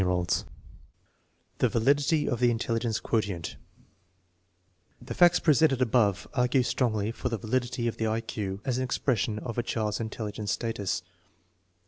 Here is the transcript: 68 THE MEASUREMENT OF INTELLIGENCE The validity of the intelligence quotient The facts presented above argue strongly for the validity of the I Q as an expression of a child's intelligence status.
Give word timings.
68 0.03 0.43
THE 1.59 1.67
MEASUREMENT 1.69 1.69
OF 1.69 1.69
INTELLIGENCE 1.69 1.69
The 1.69 1.69
validity 1.69 2.29
of 2.29 2.39
the 2.39 2.49
intelligence 2.49 2.99
quotient 2.99 3.55
The 4.99 5.13
facts 5.13 5.39
presented 5.39 5.79
above 5.83 6.27
argue 6.33 6.63
strongly 6.63 7.11
for 7.11 7.29
the 7.29 7.37
validity 7.37 7.87
of 7.87 7.97
the 7.97 8.07
I 8.07 8.21
Q 8.21 8.61
as 8.65 8.79
an 8.79 8.83
expression 8.83 9.37
of 9.37 9.59
a 9.59 9.61
child's 9.61 9.99
intelligence 9.99 10.51
status. 10.53 11.03